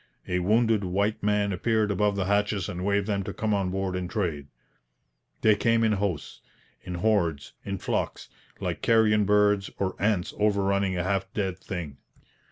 A 0.27 0.39
wounded 0.39 0.83
white 0.83 1.21
man 1.21 1.53
appeared 1.53 1.91
above 1.91 2.15
the 2.15 2.25
hatches 2.25 2.67
and 2.67 2.83
waved 2.83 3.05
them 3.05 3.21
to 3.21 3.31
come 3.35 3.53
on 3.53 3.69
board 3.69 3.95
and 3.95 4.09
trade. 4.09 4.47
They 5.41 5.55
came 5.55 5.83
in 5.83 5.91
hosts, 5.91 6.41
in 6.81 6.95
hordes, 6.95 7.53
in 7.63 7.77
flocks, 7.77 8.27
like 8.59 8.81
carrion 8.81 9.25
birds 9.25 9.69
or 9.77 9.95
ants 9.99 10.33
overrunning 10.39 10.97
a 10.97 11.03
half 11.03 11.31
dead 11.35 11.59
thing. 11.59 11.97